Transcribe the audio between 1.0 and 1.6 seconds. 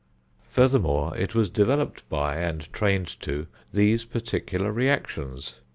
it was